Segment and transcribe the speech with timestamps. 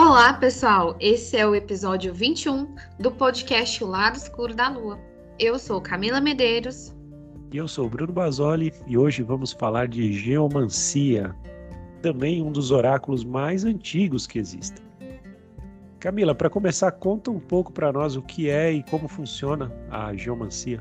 [0.00, 0.96] Olá, pessoal!
[1.00, 4.96] Esse é o episódio 21 do podcast O Lado Escuro da Lua.
[5.40, 6.94] Eu sou Camila Medeiros.
[7.52, 11.34] E eu sou Bruno Basoli e hoje vamos falar de geomancia,
[12.00, 14.86] também um dos oráculos mais antigos que existem.
[15.98, 20.14] Camila, para começar, conta um pouco para nós o que é e como funciona a
[20.14, 20.80] geomancia.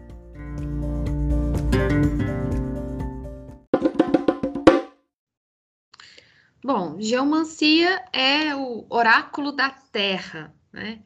[6.67, 10.99] Bom, geomancia é o oráculo da Terra, né?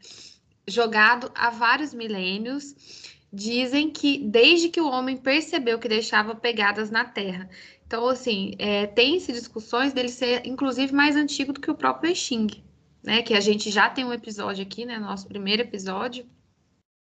[0.67, 2.73] Jogado há vários milênios.
[3.31, 7.47] Dizem que desde que o homem percebeu que deixava pegadas na Terra.
[7.85, 12.47] Então, assim, é, tem-se discussões dele ser, inclusive, mais antigo do que o próprio Xing,
[13.03, 13.21] né?
[13.21, 14.97] Que a gente já tem um episódio aqui, né?
[14.97, 16.27] Nosso primeiro episódio.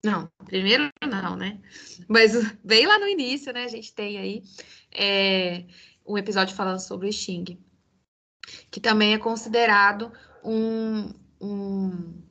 [0.04, 1.60] Não, primeiro não, né?
[2.08, 2.32] Mas
[2.64, 3.62] bem lá no início, né?
[3.62, 4.42] A gente tem aí
[4.92, 5.64] é,
[6.04, 7.56] um episódio falando sobre o Xing
[8.70, 10.12] que também é considerado
[10.44, 12.22] um, um,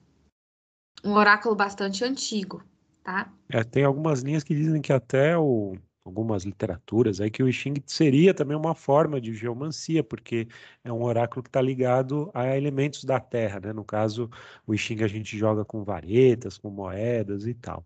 [1.04, 2.64] um oráculo bastante antigo,
[3.04, 3.32] tá?
[3.50, 7.54] É, tem algumas linhas que dizem que até o, algumas literaturas aí que o I
[7.54, 10.48] Ching seria também uma forma de geomancia, porque
[10.84, 13.74] é um oráculo que está ligado a elementos da terra, né?
[13.74, 14.30] No caso,
[14.66, 17.86] o I Ching a gente joga com varetas, com moedas e tal.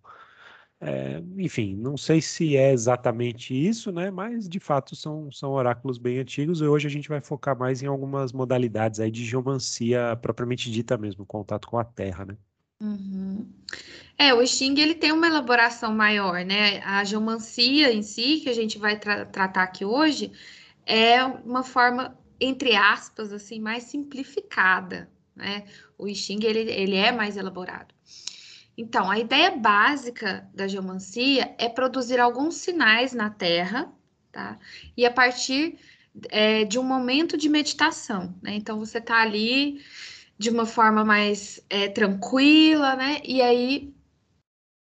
[0.84, 4.10] É, enfim, não sei se é exatamente isso, né?
[4.10, 7.84] Mas de fato são, são oráculos bem antigos e hoje a gente vai focar mais
[7.84, 12.36] em algumas modalidades aí de geomancia propriamente dita mesmo, contato com a terra, né?
[12.82, 13.48] Uhum.
[14.18, 16.80] É, o Xing ele tem uma elaboração maior, né?
[16.80, 20.32] A geomancia em si, que a gente vai tra tratar aqui hoje,
[20.84, 25.66] é uma forma, entre aspas, assim, mais simplificada, né?
[25.95, 27.94] O Xing ele, ele é mais elaborado.
[28.82, 33.94] Então, a ideia básica da geomancia é produzir alguns sinais na Terra,
[34.32, 34.58] tá?
[34.98, 35.78] E a partir
[36.30, 38.56] é, de um momento de meditação, né?
[38.56, 39.86] Então, você está ali
[40.36, 43.22] de uma forma mais é, tranquila, né?
[43.23, 43.94] E aí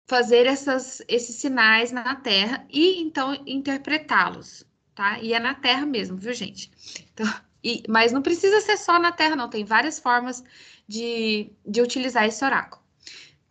[0.07, 4.65] fazer essas, esses sinais na Terra e então interpretá-los,
[4.95, 5.19] tá?
[5.19, 6.71] E é na Terra mesmo, viu, gente?
[7.13, 7.31] Então,
[7.63, 9.47] e, mas não precisa ser só na Terra, não.
[9.47, 10.43] Tem várias formas
[10.87, 12.80] de, de utilizar esse oráculo.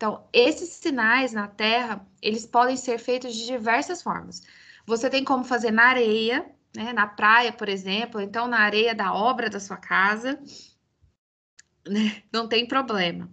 [0.01, 4.41] Então, esses sinais na Terra, eles podem ser feitos de diversas formas.
[4.83, 6.43] Você tem como fazer na areia,
[6.75, 10.41] né, na praia, por exemplo, então na areia da obra da sua casa,
[11.87, 13.29] né, não tem problema.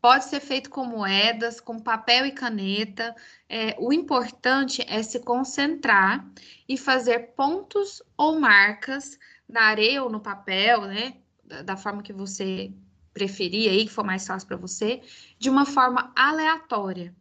[0.00, 3.12] Pode ser feito com moedas, com papel e caneta.
[3.48, 6.24] É, o importante é se concentrar
[6.68, 11.16] e fazer pontos ou marcas na areia ou no papel, né?
[11.64, 12.72] Da forma que você
[13.14, 15.00] preferir aí, que for mais fácil para você,
[15.38, 17.14] de uma forma aleatória.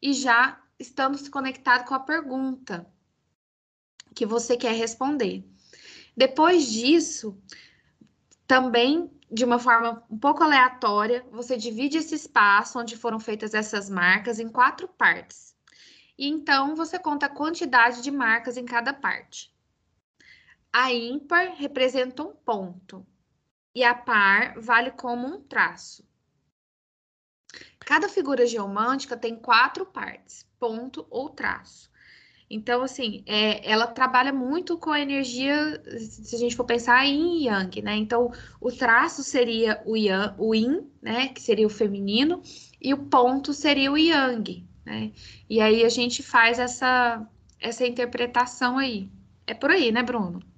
[0.00, 2.90] E já estando se conectado com a pergunta
[4.14, 5.44] que você quer responder.
[6.16, 7.38] Depois disso,
[8.46, 13.88] também de uma forma um pouco aleatória, você divide esse espaço onde foram feitas essas
[13.88, 15.56] marcas em quatro partes.
[16.18, 19.50] E então você conta a quantidade de marcas em cada parte.
[20.70, 23.06] A ímpar representa um ponto
[23.74, 26.04] e a par vale como um traço.
[27.80, 31.90] Cada figura geomântica tem quatro partes, ponto ou traço.
[32.54, 37.46] Então, assim, é, ela trabalha muito com a energia, se a gente for pensar em
[37.46, 37.96] Yang, né?
[37.96, 41.28] Então, o traço seria o, yang, o Yin, né?
[41.28, 42.42] Que seria o feminino,
[42.78, 45.12] e o ponto seria o Yang, né?
[45.48, 47.26] E aí a gente faz essa,
[47.58, 49.08] essa interpretação aí.
[49.46, 50.51] É por aí, né, Bruno?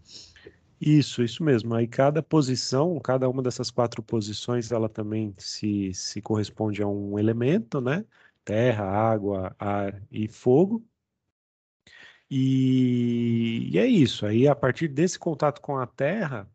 [0.86, 1.74] Isso, isso mesmo.
[1.74, 7.18] Aí cada posição, cada uma dessas quatro posições, ela também se, se corresponde a um
[7.18, 8.04] elemento, né?
[8.44, 10.86] Terra, água, ar e fogo.
[12.30, 14.26] E, e é isso.
[14.26, 16.48] Aí, a partir desse contato com a Terra,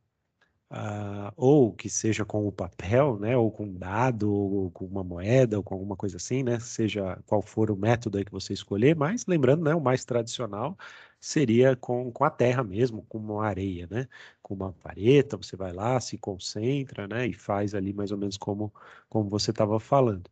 [0.71, 3.37] uh, ou que seja com o papel, né?
[3.37, 6.59] Ou com um dado, ou com uma moeda, ou com alguma coisa assim, né?
[6.59, 9.75] Seja qual for o método que você escolher, mas lembrando, né?
[9.75, 10.77] O mais tradicional
[11.19, 14.07] seria com, com a terra mesmo, com uma areia, né?
[14.41, 17.27] Com uma vareta, você vai lá, se concentra, né?
[17.27, 18.73] E faz ali mais ou menos como,
[19.09, 20.29] como você estava falando.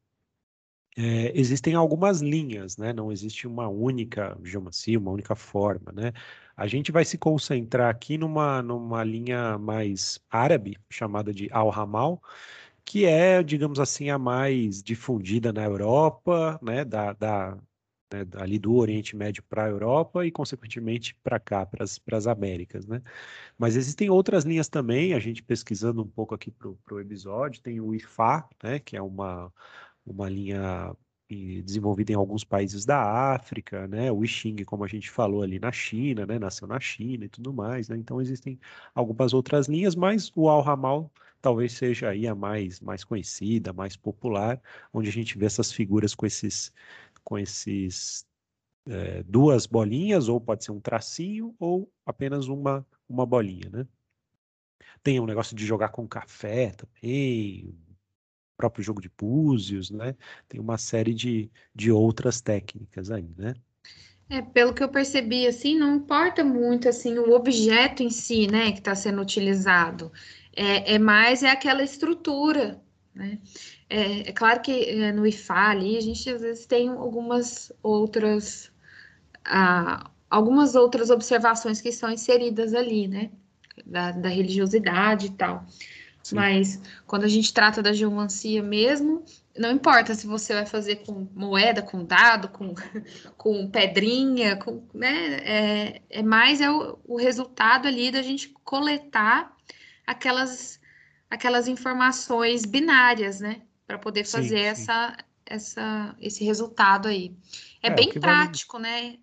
[1.00, 2.92] É, existem algumas linhas, né?
[2.92, 6.12] Não existe uma única geomancia, uma única forma, né?
[6.56, 12.20] A gente vai se concentrar aqui numa, numa linha mais árabe, chamada de Al-Hamal,
[12.86, 16.84] que é, digamos assim, a mais difundida na Europa, né?
[16.86, 17.58] Da, da,
[18.12, 22.86] né, ali do Oriente Médio para a Europa e, consequentemente, para cá, para as Américas,
[22.86, 23.02] né?
[23.58, 27.82] Mas existem outras linhas também, a gente pesquisando um pouco aqui para o episódio, tem
[27.82, 29.54] o IFA, né, que é uma,
[30.06, 30.96] uma linha
[31.30, 34.12] desenvolvida em alguns países da África, né?
[34.12, 36.40] O Xing, como a gente falou ali na China, né?
[36.40, 37.98] Nasceu na China e tudo mais, né?
[37.98, 38.58] Então existem
[38.96, 41.12] algumas outras linhas, mas o Al Hamal
[41.42, 44.62] talvez seja aí a mais mais conhecida, mais popular,
[44.94, 46.74] onde a gente vê essas figuras com esses
[47.28, 48.26] com esses
[48.88, 53.86] é, duas bolinhas, ou pode ser um tracinho, ou apenas uma uma bolinha, né?
[55.04, 57.78] Tem um negócio de jogar com café também,
[58.56, 60.16] próprio jogo de búzios, né?
[60.48, 63.54] Tem uma série de, de outras técnicas aí, né?
[64.30, 68.72] É, pelo que eu percebi, assim, não importa muito, assim, o objeto em si, né,
[68.72, 70.12] que está sendo utilizado.
[70.54, 72.82] É, é, mais é aquela estrutura,
[73.14, 73.40] né?
[73.90, 78.72] É, é claro que é, no IFA ali, a gente às vezes tem algumas outras,
[79.46, 83.32] ah, algumas outras observações que são inseridas ali, né?
[83.86, 85.66] Da, da religiosidade e tal.
[86.22, 86.36] Sim.
[86.36, 89.24] Mas quando a gente trata da geomancia mesmo,
[89.58, 92.76] não importa se você vai fazer com moeda, com dado, com,
[93.38, 95.36] com pedrinha, com, né?
[95.38, 99.56] É, é mais é o, o resultado ali da gente coletar
[100.06, 100.82] aquelas,
[101.30, 103.62] aquelas informações binárias, né?
[103.88, 104.84] Para poder fazer sim, sim.
[104.84, 107.34] Essa, essa, esse resultado aí.
[107.82, 109.12] É, é bem prático, vale...
[109.12, 109.20] né?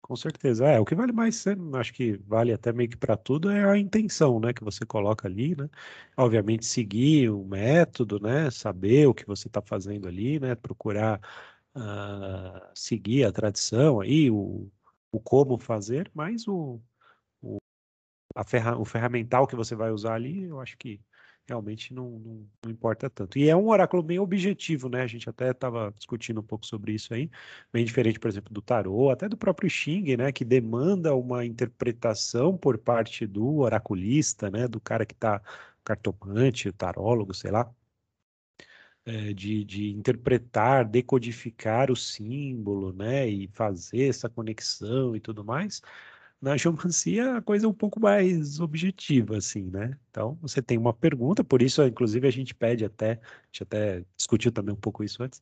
[0.00, 0.64] Com certeza.
[0.66, 3.76] É, o que vale mais, acho que vale até meio que para tudo, é a
[3.76, 5.68] intenção, né, que você coloca ali, né?
[6.16, 11.20] Obviamente seguir o método, né, saber o que você está fazendo ali, né, procurar
[11.74, 14.70] uh, seguir a tradição aí, o,
[15.10, 16.80] o como fazer, mas o,
[17.42, 17.58] o,
[18.36, 21.00] a ferra, o ferramental que você vai usar ali, eu acho que
[21.48, 23.38] realmente não, não, não, importa tanto.
[23.38, 25.02] E é um oráculo bem objetivo, né?
[25.02, 27.30] A gente até estava discutindo um pouco sobre isso aí,
[27.72, 30.32] bem diferente, por exemplo, do tarô, até do próprio Xing, né?
[30.32, 34.66] Que demanda uma interpretação por parte do oraculista, né?
[34.68, 35.40] Do cara que está
[35.84, 37.72] cartomante, tarólogo, sei lá.
[39.04, 45.80] É, de, de interpretar, decodificar o símbolo, né, e fazer essa conexão e tudo mais,
[46.40, 49.98] na geomancia a coisa é um pouco mais objetiva, assim, né?
[50.10, 54.04] Então, você tem uma pergunta, por isso, inclusive, a gente pede até, a gente até
[54.16, 55.40] discutiu também um pouco isso antes,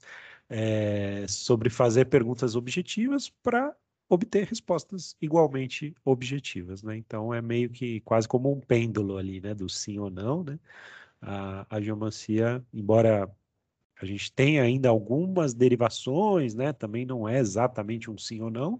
[0.48, 3.74] é, sobre fazer perguntas objetivas para
[4.08, 6.96] obter respostas igualmente objetivas, né?
[6.96, 9.54] Então, é meio que quase como um pêndulo ali, né?
[9.54, 10.58] Do sim ou não, né?
[11.20, 13.30] A, a geomancia, embora
[14.00, 16.72] a gente tenha ainda algumas derivações, né?
[16.72, 18.78] Também não é exatamente um sim ou não,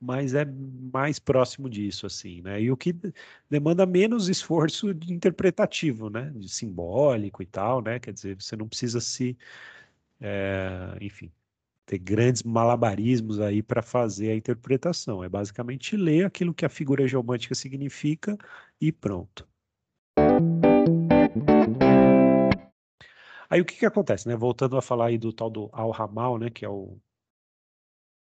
[0.00, 2.60] mas é mais próximo disso, assim, né?
[2.62, 2.94] E o que
[3.50, 6.32] demanda menos esforço interpretativo, né?
[6.34, 7.98] De simbólico e tal, né?
[8.00, 9.36] Quer dizer, você não precisa se,
[10.20, 11.30] é, enfim,
[11.84, 15.22] ter grandes malabarismos aí para fazer a interpretação.
[15.22, 18.38] É basicamente ler aquilo que a figura geomântica significa
[18.80, 19.46] e pronto.
[23.50, 24.36] Aí o que que acontece, né?
[24.36, 26.48] Voltando a falar aí do tal do Al-Hamal, né?
[26.50, 26.96] Que é o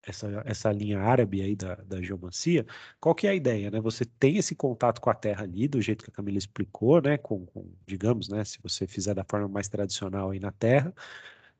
[0.08, 2.66] essa, essa linha árabe aí da, da geomancia,
[3.00, 3.80] qual que é a ideia, né?
[3.82, 7.18] Você tem esse contato com a terra ali, do jeito que a Camila explicou, né?
[7.18, 8.44] Com, com digamos, né?
[8.46, 10.94] Se você fizer da forma mais tradicional aí na terra,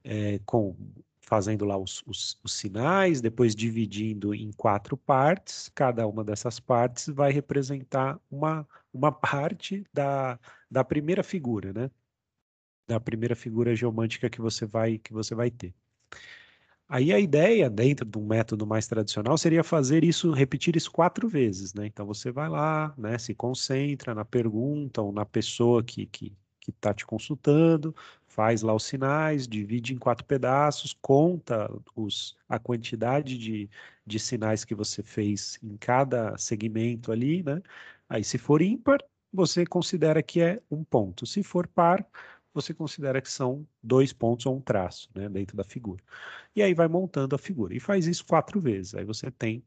[0.04, 0.76] é, com
[1.26, 7.08] fazendo lá os, os, os, sinais, depois dividindo em quatro partes, cada uma dessas partes
[7.08, 10.40] vai representar uma, uma parte da,
[10.70, 11.90] da primeira figura, né?
[12.88, 15.74] Da primeira figura geomântica que você vai, que você vai ter.
[16.88, 21.28] Aí a ideia, dentro de um método mais tradicional, seria fazer isso, repetir isso quatro
[21.28, 21.88] vezes, né?
[21.88, 26.94] Então você vai lá, né, se concentra na pergunta ou na pessoa que que está
[26.94, 33.70] te consultando, faz lá os sinais, divide em quatro pedaços, conta os, a quantidade de,
[34.06, 37.62] de sinais que você fez em cada segmento ali, né?
[38.10, 39.00] Aí, se for ímpar,
[39.32, 41.26] você considera que é um ponto.
[41.26, 42.06] Se for par,
[42.56, 46.02] você considera que são dois pontos ou um traço né, dentro da figura.
[46.56, 47.76] E aí vai montando a figura.
[47.76, 48.96] E faz isso quatro vezes.
[48.96, 49.64] Aí você tem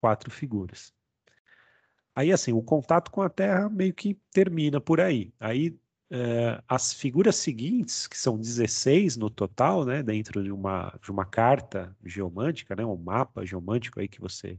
[0.00, 0.94] quatro figuras.
[2.14, 5.32] Aí, assim, o contato com a Terra meio que termina por aí.
[5.38, 5.78] Aí,
[6.10, 11.24] é, as figuras seguintes, que são 16 no total, né, dentro de uma, de uma
[11.24, 14.58] carta geomântica, né, um mapa geomântico aí que você,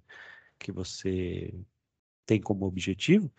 [0.58, 1.54] que você
[2.26, 3.32] tem como objetivo,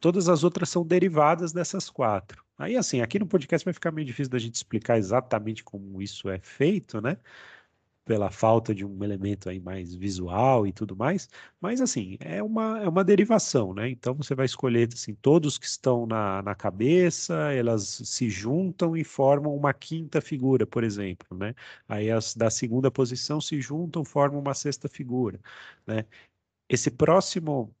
[0.00, 2.44] todas as outras são derivadas dessas quatro.
[2.58, 6.28] Aí, assim, aqui no podcast vai ficar meio difícil da gente explicar exatamente como isso
[6.28, 7.16] é feito, né?
[8.04, 11.28] Pela falta de um elemento aí mais visual e tudo mais,
[11.60, 13.88] mas assim, é uma, é uma derivação, né?
[13.88, 19.04] Então você vai escolher assim, todos que estão na, na cabeça, elas se juntam e
[19.04, 21.54] formam uma quinta figura, por exemplo, né?
[21.88, 25.40] Aí as da segunda posição se juntam, formam uma sexta figura,
[25.86, 26.04] né?
[26.68, 27.74] Esse próximo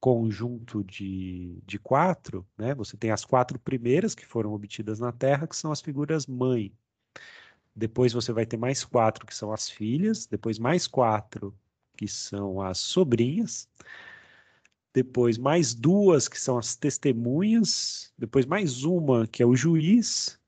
[0.00, 2.74] conjunto de, de quatro, né?
[2.74, 6.72] Você tem as quatro primeiras que foram obtidas na Terra, que são as figuras mãe.
[7.74, 11.56] depois você vai ter mais quatro, que são as filhas, depois mais quatro,
[11.96, 13.68] que são as sobrinhas,
[14.92, 20.38] depois mais duas, que são as testemunhas, depois mais uma, que é o juiz,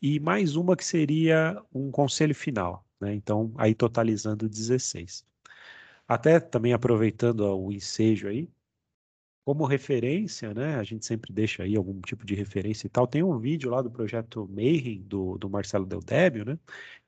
[0.00, 2.84] e mais uma que seria um conselho final.
[3.00, 3.14] Né?
[3.14, 5.26] Então, aí totalizando 16.
[6.06, 8.48] Até também aproveitando o ensejo aí,
[9.48, 13.06] como referência, né, a gente sempre deixa aí algum tipo de referência e tal.
[13.06, 16.58] Tem um vídeo lá do projeto Mayhem, do, do Marcelo Del Débio, né,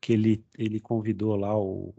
[0.00, 1.94] que ele, ele convidou lá o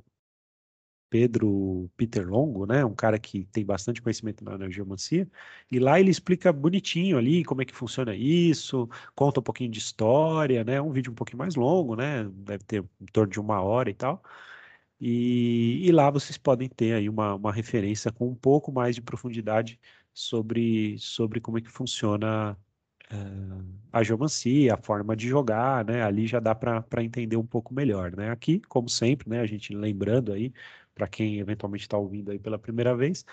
[1.11, 5.29] Pedro Peter Longo, né, um cara que tem bastante conhecimento na, na geomancia,
[5.71, 9.77] e lá ele explica bonitinho ali como é que funciona isso, conta um pouquinho de
[9.77, 13.61] história, né, um vídeo um pouquinho mais longo, né, deve ter em torno de uma
[13.61, 14.23] hora e tal,
[14.99, 19.01] e, e lá vocês podem ter aí uma, uma referência com um pouco mais de
[19.01, 19.79] profundidade
[20.13, 22.57] sobre, sobre como é que funciona
[23.13, 26.03] uh, a geomancia, a forma de jogar, né?
[26.03, 28.31] Ali já dá para entender um pouco melhor, né?
[28.31, 29.41] Aqui, como sempre, né?
[29.41, 30.53] A gente lembrando aí,
[30.95, 33.25] para quem eventualmente está ouvindo aí pela primeira vez,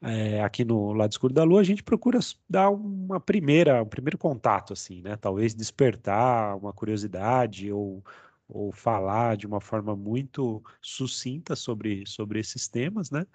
[0.00, 4.18] é, aqui no lado escuro da lua, a gente procura dar uma primeira, um primeiro
[4.18, 5.16] contato, assim, né?
[5.16, 8.04] Talvez despertar uma curiosidade ou,
[8.48, 13.26] ou falar de uma forma muito sucinta sobre, sobre esses temas, né?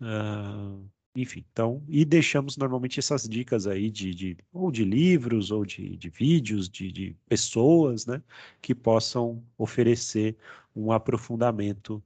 [0.00, 5.64] Uh, enfim, então, e deixamos normalmente essas dicas aí de, de ou de livros, ou
[5.64, 8.22] de, de vídeos, de, de pessoas, né,
[8.62, 10.36] que possam oferecer
[10.74, 12.02] um aprofundamento,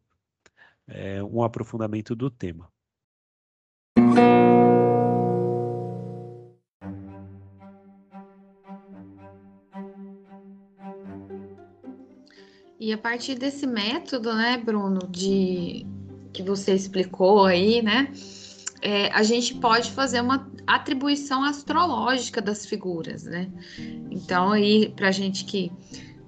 [0.89, 2.69] é, um aprofundamento do tema.
[12.79, 15.87] E a partir desse método, né, Bruno, de
[16.33, 18.13] que você explicou aí, né,
[18.87, 23.51] é, a gente pode fazer uma atribuição astrológica das figuras, né?
[24.13, 25.73] Então, aí, para a gente que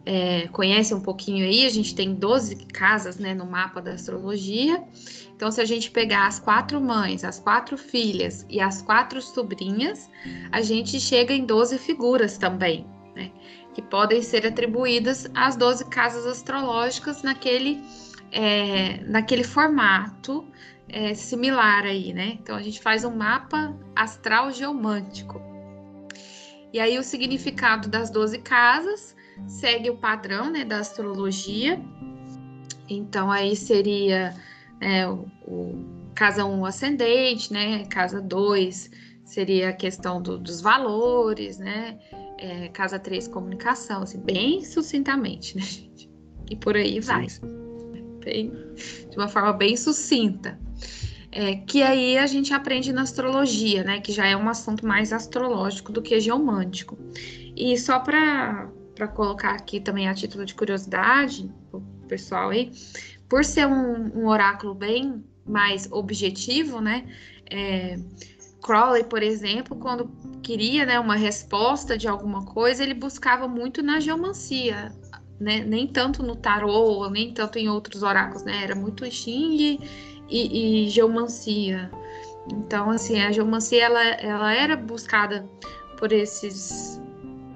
[0.04, 4.82] é, conhece um pouquinho aí, a gente tem 12 casas né, no mapa da astrologia.
[5.36, 10.10] Então, se a gente pegar as quatro mães, as quatro filhas e as quatro sobrinhas,
[10.50, 12.84] a gente chega em 12 figuras também,
[13.14, 13.30] né?
[13.72, 17.80] Que podem ser atribuídas às 12 casas astrológicas naquele,
[18.32, 20.44] é, naquele formato
[20.88, 22.38] é, similar aí, né?
[22.40, 25.40] Então a gente faz um mapa astral geomântico.
[26.72, 29.16] E aí o significado das 12 casas
[29.46, 31.80] segue o padrão né, da astrologia.
[32.88, 34.34] Então aí seria
[34.80, 37.84] é, o, o, casa 1 ascendente, né?
[37.86, 38.90] Casa 2
[39.24, 41.98] seria a questão do, dos valores, né?
[42.38, 46.10] É, casa 3 comunicação, assim, bem sucintamente, né, gente?
[46.50, 47.26] E por aí vai.
[48.24, 48.52] Bem,
[49.10, 50.58] de uma forma bem sucinta.
[51.30, 54.00] É, que aí a gente aprende na astrologia, né?
[54.00, 56.98] Que já é um assunto mais astrológico do que geomântico.
[57.54, 58.68] E só para
[59.14, 62.72] colocar aqui também a título de curiosidade, o pessoal aí,
[63.28, 67.06] por ser um, um oráculo bem mais objetivo, né?
[67.50, 67.98] É,
[68.62, 70.10] Crowley, por exemplo, quando
[70.42, 74.92] queria né, uma resposta de alguma coisa, ele buscava muito na geomancia,
[75.38, 75.60] né?
[75.60, 78.62] nem tanto no tarô, nem tanto em outros oráculos, né?
[78.64, 79.78] Era muito Xing
[80.28, 81.90] e, e geomancia.
[82.52, 85.48] Então, assim, a geomancia ela, ela era buscada
[85.98, 87.00] por esses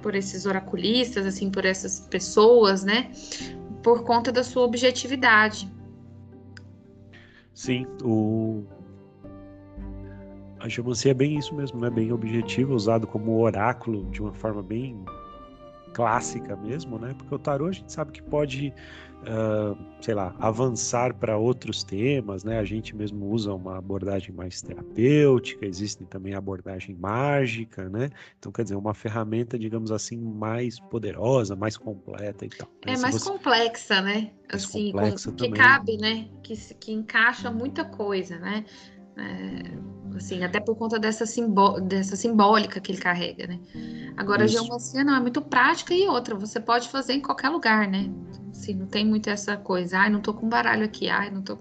[0.02, 3.12] por esses oraculistas, assim, por essas pessoas, né?
[3.84, 5.72] Por conta da sua objetividade.
[7.54, 8.64] Sim, o
[10.58, 11.90] a geomancia é bem isso mesmo, né?
[11.90, 15.04] Bem objetivo, usado como oráculo de uma forma bem
[15.92, 17.14] clássica mesmo, né?
[17.16, 18.72] Porque o tarô a gente sabe que pode
[19.22, 22.58] uh, sei lá, avançar para outros temas, né?
[22.58, 28.10] A gente mesmo usa uma abordagem mais terapêutica, existe também a abordagem mágica, né?
[28.38, 32.68] Então, quer dizer, uma ferramenta, digamos assim, mais poderosa, mais completa e tal.
[32.86, 32.94] Né?
[32.94, 33.30] É mais você...
[33.30, 34.32] complexa, né?
[34.50, 35.36] Mais assim, complexa com...
[35.36, 36.28] que cabe, né?
[36.42, 38.64] Que, que encaixa muita coisa, né?
[39.16, 43.60] É, assim, até por conta dessa, simbó dessa simbólica que ele carrega, né?
[44.16, 44.58] Agora, Isso.
[44.58, 48.10] a geomancia não é muito prática e outra, você pode fazer em qualquer lugar, né?
[48.50, 51.58] Assim, não tem muito essa coisa, ai, não tô com baralho aqui, ai, não tô.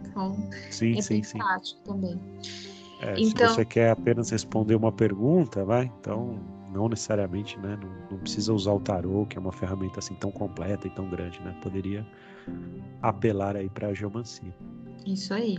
[0.00, 1.38] Então, sim, é sim, sim.
[1.38, 2.20] prático também.
[3.00, 3.48] É, então...
[3.48, 6.38] Se você quer apenas responder uma pergunta, vai, então
[6.72, 7.78] não necessariamente, né?
[7.80, 11.08] Não, não, precisa usar o tarô, que é uma ferramenta assim tão completa e tão
[11.08, 11.56] grande, né?
[11.62, 12.06] Poderia
[13.02, 14.54] apelar aí para a geomancia.
[15.06, 15.58] Isso aí.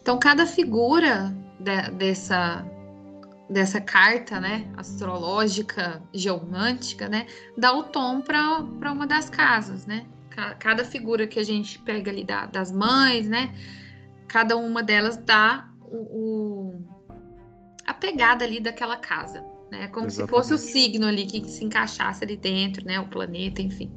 [0.00, 2.64] Então, cada figura de, dessa,
[3.48, 7.26] dessa carta, né, astrológica, geomântica, né,
[7.56, 10.06] dá o tom para uma das casas, né?
[10.60, 13.52] Cada figura que a gente pega ali da, das mães, né,
[14.28, 16.84] cada uma delas dá o, o,
[17.84, 19.88] a pegada ali daquela casa, né?
[19.88, 20.12] Como Exatamente.
[20.12, 23.00] se fosse o signo ali que se encaixasse ali dentro, né?
[23.00, 23.90] O planeta, enfim.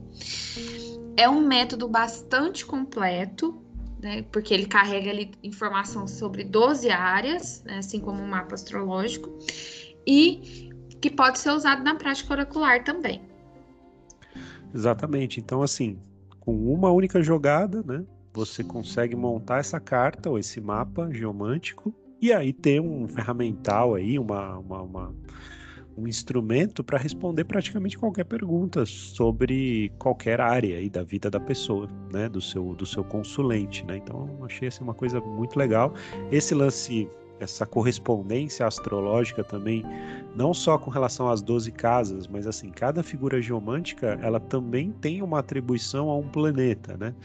[1.17, 3.62] É um método bastante completo,
[4.01, 4.24] né?
[4.31, 7.77] Porque ele carrega ali informação sobre 12 áreas, né?
[7.77, 9.29] assim como um mapa astrológico,
[10.05, 13.22] e que pode ser usado na prática oracular também.
[14.74, 15.39] Exatamente.
[15.39, 16.00] Então, assim,
[16.39, 18.03] com uma única jogada, né?
[18.34, 24.17] Você consegue montar essa carta ou esse mapa geomântico e aí ter um ferramental aí,
[24.17, 25.15] uma, uma, uma
[25.98, 31.88] um instrumento para responder praticamente qualquer pergunta sobre qualquer área aí da vida da pessoa,
[32.12, 33.98] né, do seu do seu consulente, né?
[33.98, 35.93] Então, achei assim uma coisa muito legal.
[36.31, 37.10] Esse lance
[37.43, 39.83] essa correspondência astrológica também,
[40.36, 45.21] não só com relação às 12 casas, mas assim, cada figura geomântica, ela também tem
[45.21, 47.15] uma atribuição a um planeta, né?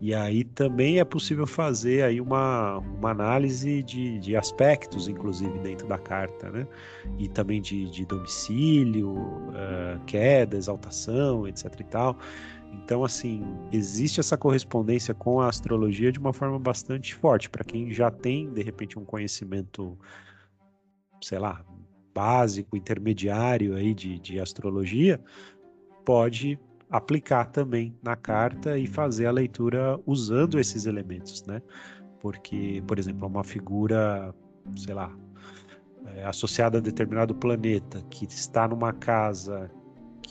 [0.00, 5.86] E aí também é possível fazer aí uma, uma análise de, de aspectos, inclusive, dentro
[5.86, 6.66] da carta, né?
[7.18, 12.18] E também de, de domicílio, uh, queda, exaltação, etc e tal.
[12.72, 17.48] Então, assim, existe essa correspondência com a astrologia de uma forma bastante forte.
[17.48, 19.96] Para quem já tem, de repente, um conhecimento,
[21.22, 21.64] sei lá,
[22.12, 25.20] básico, intermediário aí de, de astrologia,
[26.04, 26.58] pode
[26.90, 31.60] aplicar também na carta e fazer a leitura usando esses elementos, né?
[32.20, 34.34] Porque, por exemplo, uma figura,
[34.76, 35.14] sei lá,
[36.14, 39.70] é, associada a determinado planeta que está numa casa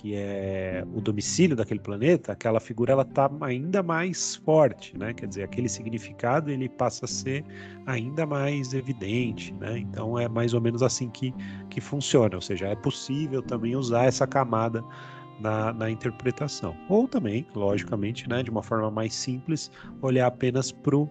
[0.03, 5.13] que é o domicílio daquele planeta, aquela figura ela está ainda mais forte, né?
[5.13, 7.45] Quer dizer, aquele significado ele passa a ser
[7.85, 9.77] ainda mais evidente, né?
[9.77, 11.33] Então é mais ou menos assim que,
[11.69, 14.83] que funciona, ou seja, é possível também usar essa camada
[15.39, 16.75] na, na interpretação.
[16.89, 19.71] Ou também, logicamente, né, de uma forma mais simples,
[20.01, 21.09] olhar apenas para o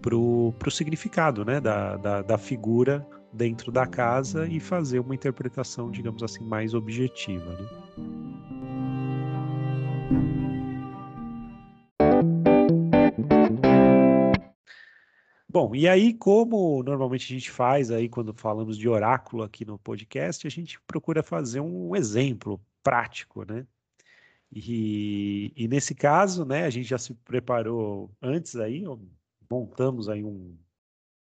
[0.00, 5.90] pro, pro significado né, da, da, da figura dentro da casa e fazer uma interpretação,
[5.90, 7.52] digamos assim, mais objetiva.
[7.52, 7.68] Né?
[15.48, 19.78] Bom, e aí, como normalmente a gente faz aí quando falamos de oráculo aqui no
[19.78, 23.66] podcast, a gente procura fazer um exemplo prático, né?
[24.52, 28.84] E, e nesse caso, né, a gente já se preparou antes aí,
[29.50, 30.56] montamos aí um,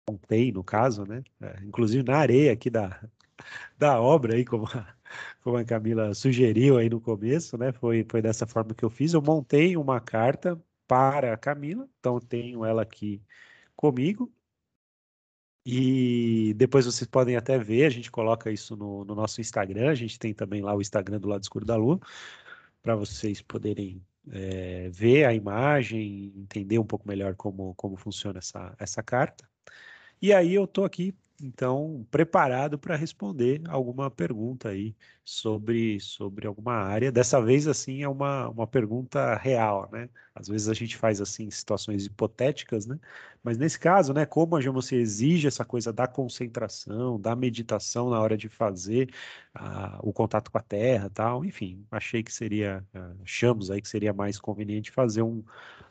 [0.07, 1.23] montei no caso, né?
[1.41, 3.03] É, inclusive na areia aqui da,
[3.79, 4.95] da obra aí, como a,
[5.41, 7.71] como a Camila sugeriu aí no começo, né?
[7.71, 9.13] Foi, foi dessa forma que eu fiz.
[9.13, 13.19] Eu montei uma carta para a Camila, então tenho ela aqui
[13.75, 14.31] comigo.
[15.65, 19.95] E depois vocês podem até ver, a gente coloca isso no, no nosso Instagram, a
[19.95, 21.99] gente tem também lá o Instagram do Lado Escuro da Lua,
[22.83, 24.01] para vocês poderem
[24.31, 29.49] é, ver a imagem, entender um pouco melhor como, como funciona essa, essa carta.
[30.21, 36.73] E aí eu estou aqui, então, preparado para responder alguma pergunta aí sobre, sobre alguma
[36.75, 37.11] área.
[37.11, 40.09] Dessa vez, assim, é uma, uma pergunta real, né?
[40.33, 42.97] Às vezes a gente faz, assim, situações hipotéticas, né?
[43.43, 48.19] Mas nesse caso, né, como a você exige essa coisa da concentração, da meditação na
[48.19, 49.09] hora de fazer
[49.55, 53.89] uh, o contato com a terra tal, enfim, achei que seria, uh, achamos aí que
[53.89, 55.43] seria mais conveniente fazer um,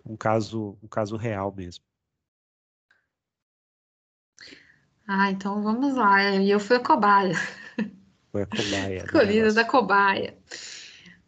[0.05, 1.85] um, caso, um caso real mesmo.
[5.07, 6.37] Ah, então vamos lá.
[6.37, 7.35] E eu fui a cobaia.
[8.33, 9.05] Foi a cobaia.
[9.05, 10.37] Escolhida da cobaia.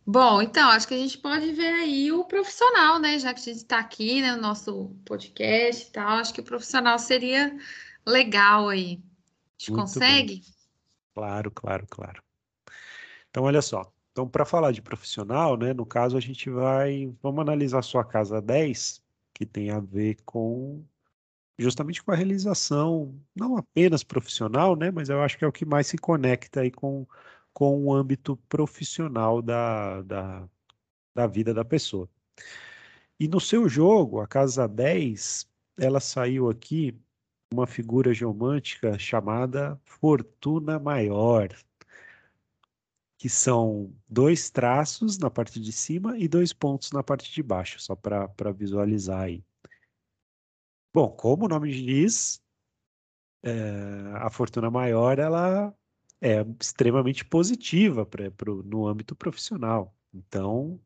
[0.07, 3.19] Bom, então, acho que a gente pode ver aí o profissional, né?
[3.19, 6.45] Já que a gente está aqui, né, no nosso podcast e tal, acho que o
[6.45, 7.57] profissional seria
[8.07, 9.03] legal aí.
[9.03, 10.35] A gente Muito consegue?
[10.35, 10.43] Bem.
[11.13, 12.23] Claro, claro, claro.
[13.31, 13.93] Então, olha só.
[14.13, 17.13] Então, para falar de profissional, né, no caso, a gente vai.
[17.21, 19.03] Vamos analisar a sua casa 10,
[19.35, 20.85] que tem a ver com
[21.59, 25.65] justamente com a realização, não apenas profissional, né, mas eu acho que é o que
[25.65, 27.07] mais se conecta aí com,
[27.53, 30.49] com o âmbito profissional da, da,
[31.15, 32.09] da vida da pessoa.
[33.19, 36.99] E no seu jogo, a casa 10, ela saiu aqui
[37.53, 41.49] uma figura geomântica chamada Fortuna Maior,
[43.19, 47.81] que são dois traços na parte de cima e dois pontos na parte de baixo,
[47.81, 49.46] só para visualizar aí.
[50.97, 52.43] Bom, como o nome diz,
[53.43, 53.51] é,
[54.15, 55.77] a fortuna maior ela
[56.23, 59.95] é extremamente positiva pra, pro, no âmbito profissional.
[60.15, 60.81] Então,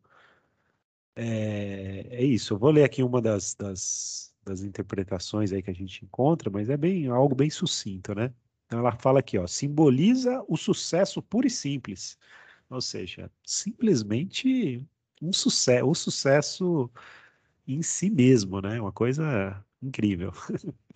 [1.14, 2.54] é, é, isso.
[2.54, 6.68] Eu vou ler aqui uma das, das, das, interpretações aí que a gente encontra, mas
[6.68, 8.34] é bem algo bem sucinto, né?
[8.66, 12.18] Então ela fala aqui, ó, simboliza o sucesso puro e simples.
[12.68, 14.84] Ou seja, simplesmente
[15.22, 16.90] um sucesso, o sucesso
[17.66, 18.80] em si mesmo, né?
[18.80, 20.32] Uma coisa incrível.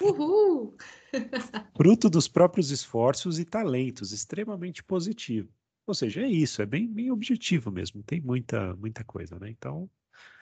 [0.00, 0.76] Uhul!
[1.76, 5.48] Fruto dos próprios esforços e talentos, extremamente positivo.
[5.86, 9.50] Ou seja, é isso, é bem, bem objetivo mesmo, tem muita, muita coisa, né?
[9.50, 9.88] Então.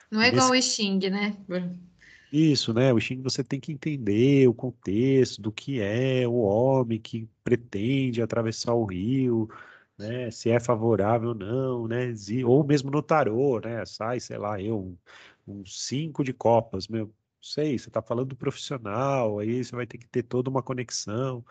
[0.09, 1.37] Não é igual o Xing, né?
[2.31, 2.93] Isso, né?
[2.93, 8.21] O Xing você tem que entender o contexto do que é o homem que pretende
[8.21, 9.49] atravessar o rio,
[9.97, 10.31] né?
[10.31, 12.13] Se é favorável ou não, né?
[12.45, 13.85] Ou mesmo no tarô, né?
[13.85, 14.79] Sai, sei lá, eu,
[15.47, 19.85] um, um cinco de copas, meu, sei, você está falando do profissional, aí você vai
[19.87, 21.45] ter que ter toda uma conexão.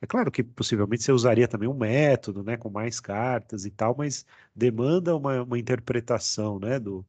[0.00, 3.96] É claro que possivelmente você usaria também um método, né, com mais cartas e tal,
[3.96, 7.06] mas demanda uma, uma interpretação, né, do,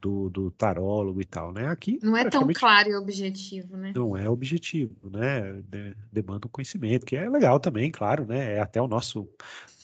[0.00, 1.68] do, do, tarólogo e tal, né?
[1.68, 3.92] Aqui não é tão claro e objetivo, né?
[3.94, 5.62] Não é objetivo, né?
[5.62, 8.54] De, demanda um conhecimento, que é legal também, claro, né?
[8.54, 9.28] É até o nosso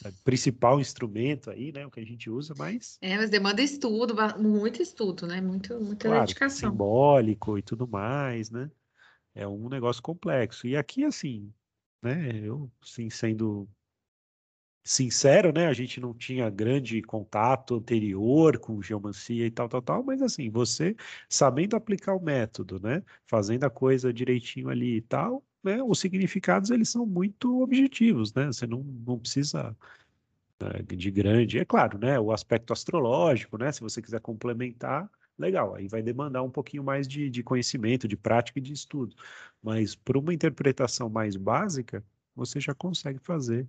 [0.04, 1.86] é, principal instrumento aí, né?
[1.86, 5.40] O que a gente usa, mas é, mas demanda estudo, muito estudo, né?
[5.40, 8.70] Muito, muita claro, dedicação, simbólico e tudo mais, né?
[9.34, 10.66] É um negócio complexo.
[10.66, 11.50] E aqui, assim,
[12.02, 12.38] né?
[12.42, 13.66] Eu, sim, sendo
[14.84, 15.66] sincero, né?
[15.68, 20.50] A gente não tinha grande contato anterior com geomancia e tal, tal, tal, mas assim,
[20.50, 20.96] você
[21.28, 23.02] sabendo aplicar o método, né?
[23.26, 25.82] Fazendo a coisa direitinho ali e tal, né?
[25.82, 28.46] Os significados eles são muito objetivos, né?
[28.46, 29.76] Você não, não precisa
[30.60, 32.18] né, de grande, é claro, né?
[32.18, 33.72] O aspecto astrológico, né?
[33.72, 38.16] Se você quiser complementar, legal, aí vai demandar um pouquinho mais de, de conhecimento, de
[38.16, 39.14] prática e de estudo.
[39.62, 43.68] Mas por uma interpretação mais básica, você já consegue fazer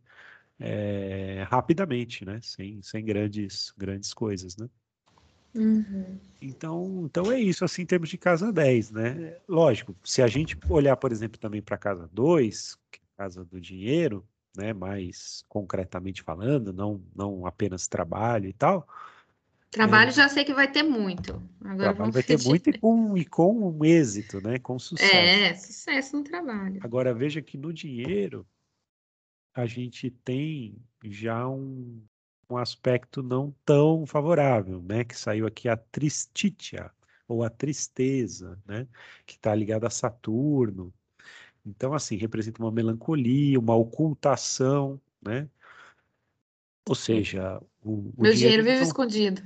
[0.60, 2.40] é, rapidamente, né?
[2.42, 4.70] Sem, sem grandes, grandes coisas, né?
[5.56, 6.18] Uhum.
[6.42, 9.38] Então, então é isso, assim, em termos de casa 10, né?
[9.48, 13.46] Lógico, se a gente olhar, por exemplo, também para casa 2, que é a casa
[13.46, 14.26] do dinheiro,
[14.58, 14.74] né?
[14.74, 18.88] Mais concretamente falando, não, não apenas trabalho e tal,
[19.74, 20.14] Trabalho é.
[20.14, 21.42] já sei que vai ter muito.
[21.60, 24.60] Agora trabalho vai ter muito e com, e com um êxito, né?
[24.60, 25.16] Com sucesso.
[25.16, 26.80] É, sucesso no trabalho.
[26.84, 28.46] Agora veja que no dinheiro
[29.54, 32.02] a gente tem já um,
[32.50, 35.04] um aspecto não tão favorável, né?
[35.04, 36.92] Que saiu aqui a tristitia,
[37.28, 38.88] ou a tristeza, né?
[39.26, 40.94] Que está ligada a Saturno.
[41.66, 45.48] Então, assim, representa uma melancolia, uma ocultação, né?
[46.88, 49.42] Ou seja, o, o Meu dinheiro, dinheiro vive não, escondido.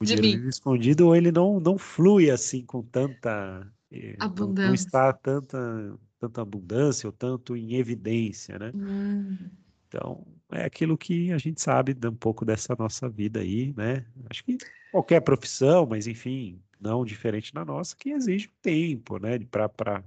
[0.00, 0.36] O dinheiro mim.
[0.36, 3.70] vive escondido ou ele não, não flui assim com tanta.
[4.18, 4.64] Abundância.
[4.64, 8.70] Eh, não, está tanta, tanta abundância ou tanto em evidência, né?
[8.74, 9.48] Hum.
[9.88, 14.06] Então, é aquilo que a gente sabe um pouco dessa nossa vida aí, né?
[14.28, 14.58] Acho que
[14.92, 19.38] qualquer profissão, mas enfim, não diferente da nossa, que exige tempo, né?
[19.50, 20.04] Para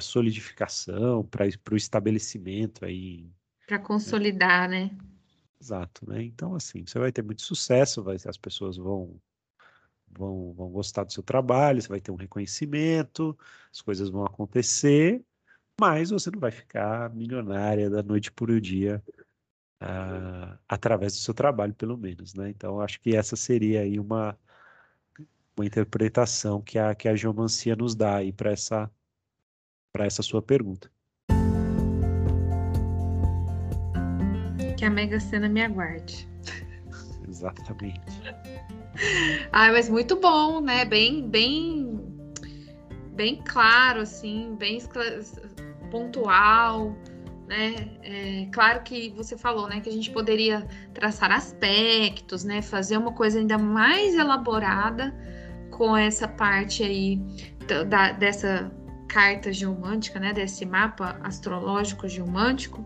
[0.00, 3.28] solidificação, para o estabelecimento aí.
[3.66, 4.84] Para consolidar, né?
[4.92, 4.98] né?
[5.60, 6.22] Exato, né?
[6.22, 9.20] Então, assim, você vai ter muito sucesso, vai, as pessoas vão,
[10.16, 13.36] vão, vão gostar do seu trabalho, você vai ter um reconhecimento,
[13.72, 15.24] as coisas vão acontecer,
[15.80, 19.02] mas você não vai ficar milionária da noite por o dia
[19.82, 22.50] uh, através do seu trabalho, pelo menos, né?
[22.50, 24.38] Então, acho que essa seria aí uma,
[25.56, 28.90] uma interpretação que a, que a geomancia nos dá aí para essa,
[29.92, 30.90] para essa sua pergunta.
[34.78, 36.28] que a Mega Sena me aguarde.
[37.28, 38.00] Exatamente.
[39.52, 40.84] Ah, mas muito bom, né?
[40.84, 42.00] Bem, bem,
[43.12, 44.78] bem claro, assim, bem
[45.90, 46.96] pontual,
[47.48, 47.88] né?
[48.02, 53.12] É, claro que você falou, né, que a gente poderia traçar aspectos, né, fazer uma
[53.12, 55.14] coisa ainda mais elaborada
[55.70, 57.20] com essa parte aí
[57.88, 58.70] da, dessa
[59.08, 62.84] carta geomântica, né, desse mapa astrológico geomântico,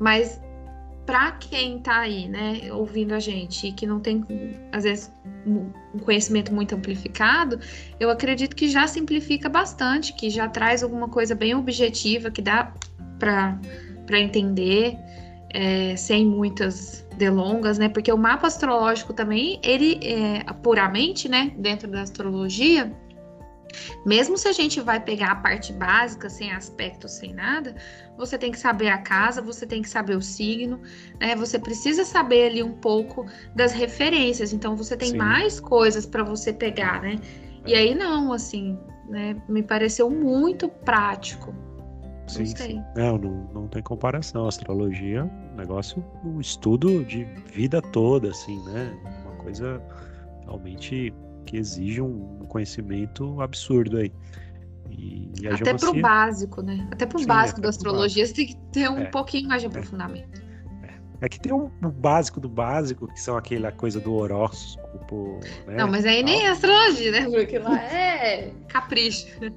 [0.00, 0.40] mas
[1.06, 4.24] para quem está aí, né, ouvindo a gente e que não tem,
[4.72, 5.12] às vezes,
[5.46, 7.60] um conhecimento muito amplificado,
[8.00, 12.72] eu acredito que já simplifica bastante, que já traz alguma coisa bem objetiva que dá
[13.18, 14.96] para entender,
[15.50, 17.88] é, sem muitas delongas, né?
[17.88, 22.92] Porque o mapa astrológico também, ele é, puramente, né, dentro da astrologia,
[24.04, 27.74] mesmo se a gente vai pegar a parte básica, sem aspecto, sem nada,
[28.16, 30.80] você tem que saber a casa, você tem que saber o signo,
[31.20, 31.34] né?
[31.36, 34.52] Você precisa saber ali um pouco das referências.
[34.52, 35.18] Então você tem Sim.
[35.18, 37.16] mais coisas para você pegar, né?
[37.66, 39.36] E aí não, assim, né?
[39.48, 41.54] Me pareceu muito prático.
[42.26, 42.82] Sim, sim.
[42.96, 44.46] Não, não, não tem comparação.
[44.46, 48.96] astrologia, um negócio, um estudo de vida toda, assim, né?
[49.24, 49.82] Uma coisa
[50.42, 51.12] realmente
[51.44, 54.12] que exige um conhecimento absurdo aí.
[54.90, 55.90] E, e Até geomancia...
[55.90, 56.88] para o básico, né?
[56.90, 59.04] Até para o básico da astrologia, você tem que ter um é.
[59.06, 59.70] pouquinho mais de é.
[59.70, 60.40] aprofundamento.
[60.82, 61.26] É.
[61.26, 65.40] é que tem um, um, básico do básico, que são aquela coisa do horóscopo.
[65.66, 65.76] Né?
[65.76, 67.28] Não, mas aí nem é astrologia, né?
[67.28, 69.26] Porque lá é capricho.
[69.40, 69.52] Né?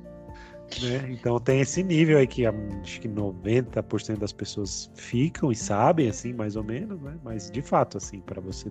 [1.10, 6.34] Então tem esse nível aí que acho que 90% das pessoas ficam e sabem, assim,
[6.34, 7.16] mais ou menos, né?
[7.24, 8.70] Mas de fato, assim, para você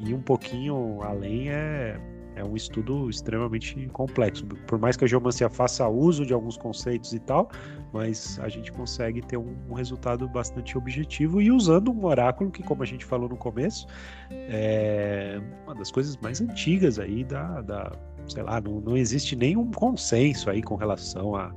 [0.00, 2.00] ir um pouquinho além é,
[2.42, 4.44] é um estudo extremamente complexo.
[4.66, 7.50] Por mais que a geomancia faça uso de alguns conceitos e tal,
[7.92, 12.62] mas a gente consegue ter um, um resultado bastante objetivo e usando um oráculo que,
[12.62, 13.86] como a gente falou no começo,
[14.30, 17.92] é uma das coisas mais antigas aí da, da
[18.26, 21.52] sei lá, não, não existe nenhum consenso aí com relação a,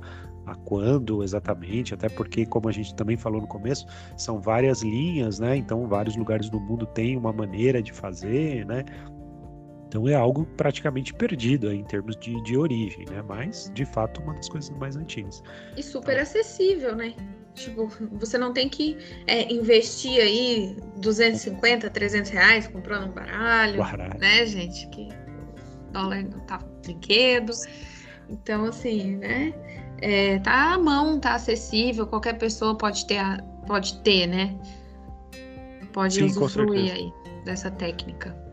[0.46, 5.40] a quando exatamente, até porque, como a gente também falou no começo, são várias linhas,
[5.40, 5.56] né?
[5.56, 8.84] Então, vários lugares do mundo têm uma maneira de fazer, né?
[9.88, 13.22] Então, é algo praticamente perdido aí, em termos de, de origem, né?
[13.22, 15.42] Mas, de fato, uma das coisas mais antigas.
[15.76, 17.14] E super então, acessível, né?
[17.54, 24.18] Tipo, você não tem que é, investir aí 250, 300 reais comprando um baralho, baralho.
[24.18, 24.86] né, gente?
[24.88, 25.08] Que
[25.90, 27.52] dólar não tá brinquedo.
[28.28, 29.54] Então, assim, né?
[30.02, 33.22] É, tá à mão, tá acessível, qualquer pessoa pode ter,
[33.66, 34.54] pode ter, né?
[35.92, 37.12] Pode Sim, usufruir aí
[37.44, 38.45] dessa técnica.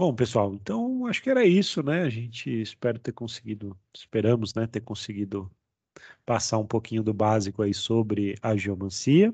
[0.00, 2.00] Bom, pessoal, então acho que era isso, né?
[2.04, 5.50] A gente espera ter conseguido, esperamos, né, ter conseguido
[6.24, 9.30] passar um pouquinho do básico aí sobre a geomancia.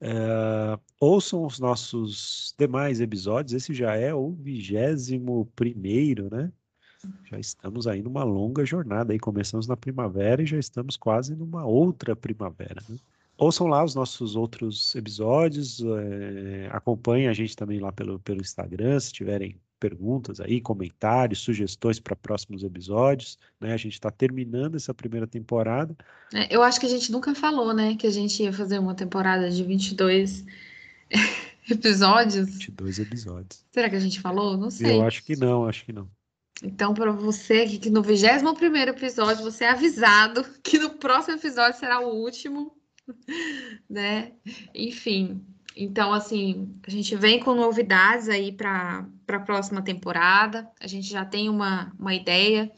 [0.00, 6.52] É, ouçam os nossos demais episódios, esse já é o vigésimo primeiro, né?
[7.30, 11.64] Já estamos aí numa longa jornada aí, começamos na primavera e já estamos quase numa
[11.64, 12.98] outra primavera, né?
[13.40, 19.00] Ouçam lá os nossos outros episódios, é, acompanhem a gente também lá pelo, pelo Instagram,
[19.00, 23.72] se tiverem perguntas aí, comentários, sugestões para próximos episódios, né?
[23.72, 25.96] A gente está terminando essa primeira temporada.
[26.34, 28.94] É, eu acho que a gente nunca falou, né, que a gente ia fazer uma
[28.94, 30.44] temporada de 22
[31.70, 32.46] episódios.
[32.58, 33.64] 22 episódios.
[33.72, 34.54] Será que a gente falou?
[34.58, 34.98] Não sei.
[34.98, 36.06] Eu acho que não, acho que não.
[36.62, 42.00] Então, para você que no 21 episódio, você é avisado que no próximo episódio será
[42.00, 42.76] o último,
[43.88, 44.32] né?
[44.74, 45.44] Enfim,
[45.76, 50.68] então, assim, a gente vem com novidades aí para a próxima temporada.
[50.80, 52.70] A gente já tem uma, uma ideia.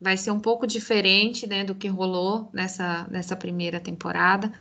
[0.00, 4.52] Vai ser um pouco diferente né, do que rolou nessa, nessa primeira temporada.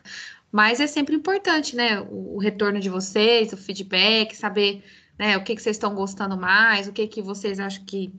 [0.51, 2.01] Mas é sempre importante, né?
[2.01, 4.84] O, o retorno de vocês, o feedback, saber
[5.17, 8.12] né, o que, que vocês estão gostando mais, o que, que vocês acham que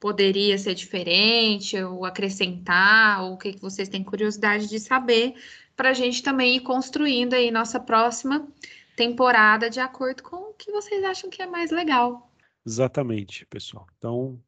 [0.00, 5.34] poderia ser diferente, ou acrescentar, ou o que, que vocês têm curiosidade de saber,
[5.80, 8.46] para a gente também ir construindo aí nossa próxima
[8.94, 12.30] temporada de acordo com o que vocês acham que é mais legal.
[12.66, 13.86] Exatamente, pessoal.
[13.96, 14.38] Então,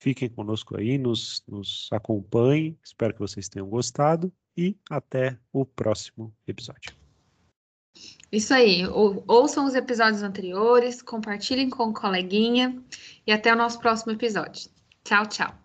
[0.00, 2.76] fiquem conosco aí, nos, nos acompanhem.
[2.82, 6.92] Espero que vocês tenham gostado e até o próximo episódio.
[8.32, 8.84] Isso aí.
[8.84, 12.82] Ou, ouçam os episódios anteriores, compartilhem com o coleguinha
[13.24, 14.68] e até o nosso próximo episódio.
[15.04, 15.63] Tchau, tchau.